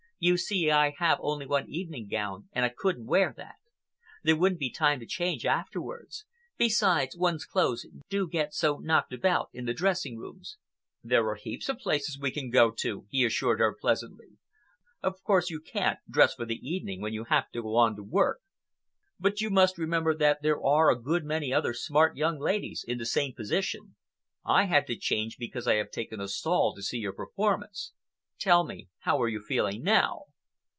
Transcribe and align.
You 0.23 0.37
see, 0.37 0.69
I 0.69 0.93
have 0.99 1.17
only 1.19 1.47
one 1.47 1.67
evening 1.67 2.07
gown 2.07 2.47
and 2.53 2.63
I 2.63 2.69
couldn't 2.69 3.07
wear 3.07 3.33
that. 3.37 3.55
There 4.21 4.35
wouldn't 4.37 4.59
be 4.59 4.69
time 4.69 4.99
to 4.99 5.07
change 5.07 5.47
afterwards. 5.47 6.25
Besides, 6.59 7.17
one's 7.17 7.43
clothes 7.43 7.87
do 8.07 8.27
get 8.27 8.53
so 8.53 8.77
knocked 8.77 9.13
about 9.13 9.49
in 9.51 9.65
the 9.65 9.73
dressing 9.73 10.19
rooms." 10.19 10.57
"There 11.03 11.27
are 11.27 11.33
heaps 11.37 11.69
of 11.69 11.79
places 11.79 12.19
we 12.19 12.29
can 12.29 12.51
go 12.51 12.69
to," 12.69 13.07
he 13.09 13.25
assured 13.25 13.57
her 13.59 13.73
pleasantly. 13.73 14.37
"Of 15.01 15.23
course 15.23 15.49
you 15.49 15.59
can't 15.59 15.97
dress 16.07 16.35
for 16.35 16.45
the 16.45 16.59
evening 16.61 17.01
when 17.01 17.13
you 17.13 17.23
have 17.23 17.49
to 17.53 17.63
go 17.63 17.75
on 17.77 17.95
to 17.95 18.03
work, 18.03 18.41
but 19.19 19.41
you 19.41 19.49
must 19.49 19.79
remember 19.79 20.15
that 20.15 20.43
there 20.43 20.61
are 20.63 20.91
a 20.91 21.01
good 21.01 21.23
many 21.25 21.51
other 21.51 21.73
smart 21.73 22.15
young 22.15 22.37
ladies 22.37 22.85
in 22.87 22.99
the 22.99 23.07
same 23.07 23.33
position. 23.33 23.95
I 24.45 24.65
had 24.65 24.85
to 24.85 24.95
change 24.95 25.37
because 25.39 25.65
I 25.65 25.77
have 25.77 25.89
taken 25.89 26.19
a 26.21 26.27
stall 26.27 26.75
to 26.75 26.83
see 26.83 26.99
your 26.99 27.11
performance. 27.13 27.93
Tell 28.39 28.63
me, 28.63 28.89
how 29.01 29.21
are 29.21 29.27
you 29.29 29.39
feeling 29.39 29.83
now?" 29.83 30.23